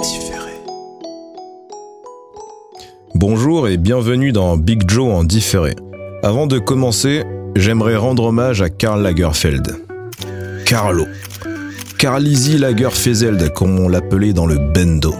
[0.00, 0.52] différé.
[3.14, 5.74] Bonjour et bienvenue dans Big Joe en différé.
[6.22, 7.24] Avant de commencer,
[7.56, 9.76] j'aimerais rendre hommage à Karl Lagerfeld.
[10.64, 11.06] Carlo.
[11.98, 15.14] Carlisi Lagerfeld, comme on l'appelait dans le bendo.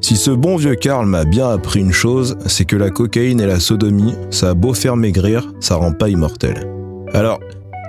[0.00, 3.46] Si ce bon vieux Karl m'a bien appris une chose, c'est que la cocaïne et
[3.46, 6.68] la sodomie, ça a beau faire maigrir, ça rend pas immortel.
[7.12, 7.40] Alors,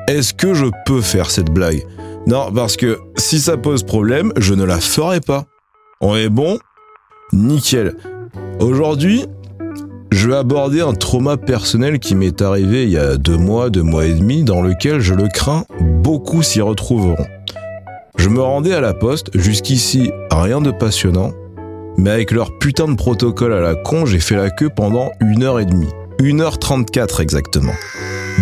[0.07, 1.85] est-ce que je peux faire cette blague?
[2.25, 5.45] Non, parce que si ça pose problème, je ne la ferai pas.
[6.01, 6.59] On est bon?
[7.33, 7.97] Nickel.
[8.61, 9.25] Aujourd'hui,
[10.11, 13.83] je vais aborder un trauma personnel qui m'est arrivé il y a deux mois, deux
[13.83, 17.27] mois et demi, dans lequel je le crains, beaucoup s'y retrouveront.
[18.17, 21.33] Je me rendais à la poste, jusqu'ici rien de passionnant,
[21.97, 25.43] mais avec leur putain de protocole à la con, j'ai fait la queue pendant une
[25.43, 25.91] heure et demie.
[26.23, 27.75] Une heure trente-quatre exactement.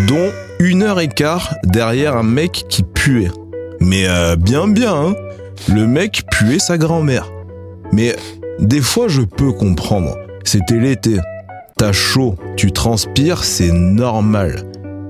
[0.07, 3.31] Dont une heure et quart derrière un mec qui puait.
[3.79, 5.15] Mais euh, bien bien, hein
[5.67, 7.31] Le mec puait sa grand-mère.
[7.91, 8.15] Mais
[8.59, 10.17] des fois je peux comprendre.
[10.43, 11.17] C'était l'été.
[11.77, 14.63] T'as chaud, tu transpires, c'est normal.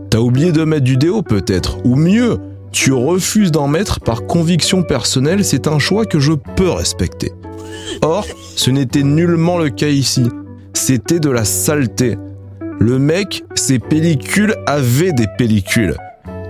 [0.10, 2.38] T'as oublié de mettre du déo peut-être, ou mieux,
[2.72, 7.32] tu refuses d'en mettre par conviction personnelle, c'est un choix que je peux respecter.
[8.02, 10.28] Or, ce n'était nullement le cas ici.
[10.74, 12.18] C'était de la saleté.
[12.80, 15.96] Le mec, ses pellicules avaient des pellicules.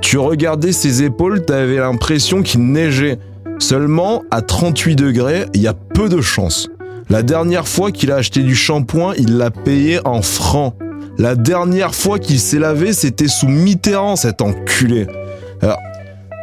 [0.02, 3.20] Tu regardais ses épaules, t'avais l'impression qu'il neigeait.
[3.60, 6.70] Seulement, à 38 degrés, il y a peu de chance.
[7.10, 10.76] La dernière fois qu'il a acheté du shampoing, il l'a payé en francs.
[11.18, 15.08] La dernière fois qu'il s'est lavé, c'était sous Mitterrand, cet enculé.
[15.62, 15.80] Alors,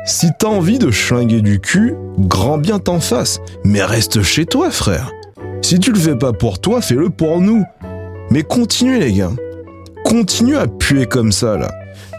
[0.06, 3.40] si t'as envie de schlinguer du cul, grand bien t'en fasse.
[3.64, 5.10] Mais reste chez toi, frère.
[5.62, 7.64] Si tu le fais pas pour toi, fais-le pour nous.
[8.30, 9.32] Mais continuez, les gars.
[10.04, 11.70] Continuez à puer comme ça, là.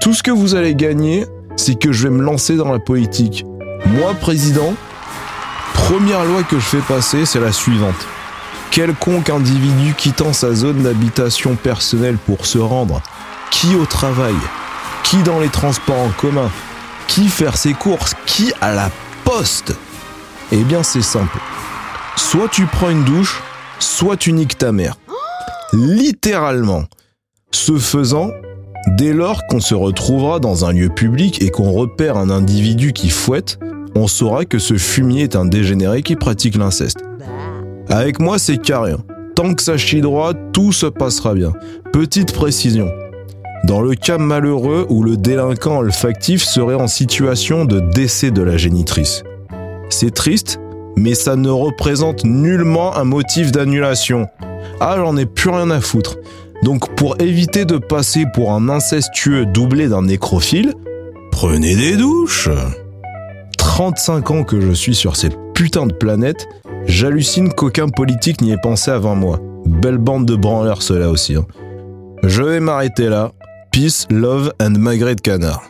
[0.01, 3.45] Tout ce que vous allez gagner, c'est que je vais me lancer dans la politique.
[3.87, 4.73] Moi, président,
[5.73, 8.07] première loi que je fais passer, c'est la suivante
[8.75, 13.01] quelconque individu quittant sa zone d'habitation personnelle pour se rendre,
[13.49, 14.35] qui au travail,
[15.01, 16.51] qui dans les transports en commun,
[17.07, 18.89] qui faire ses courses, qui à la
[19.23, 19.73] poste
[20.51, 21.37] Eh bien c'est simple.
[22.17, 23.41] Soit tu prends une douche,
[23.79, 24.97] soit tu niques ta mère.
[25.71, 26.83] Littéralement.
[27.51, 28.31] Ce faisant,
[28.97, 33.09] dès lors qu'on se retrouvera dans un lieu public et qu'on repère un individu qui
[33.09, 33.57] fouette,
[33.95, 36.99] on saura que ce fumier est un dégénéré qui pratique l'inceste.
[37.89, 38.93] Avec moi, c'est carré.
[39.35, 41.53] Tant que ça chie droit, tout se passera bien.
[41.93, 42.91] Petite précision.
[43.65, 48.57] Dans le cas malheureux où le délinquant olfactif serait en situation de décès de la
[48.57, 49.23] génitrice.
[49.89, 50.59] C'est triste,
[50.95, 54.27] mais ça ne représente nullement un motif d'annulation.
[54.79, 56.17] Ah, j'en ai plus rien à foutre.
[56.63, 60.73] Donc pour éviter de passer pour un incestueux doublé d'un nécrophile,
[61.31, 62.49] prenez des douches.
[63.75, 66.47] 35 ans que je suis sur cette putain de planète,
[66.85, 69.41] j'hallucine qu'aucun politique n'y ait pensé avant moi.
[69.65, 71.35] Belle bande de branleurs ceux-là aussi.
[71.35, 71.45] Hein.
[72.23, 73.33] Je vais m'arrêter là.
[73.73, 75.61] Peace, love and magret de canard.